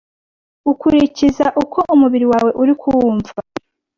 ukurikiza 0.71 1.45
uko 1.63 1.79
umubiri 1.95 2.25
wawe 2.33 2.51
uri 2.61 2.73
kuwumva 2.81 3.31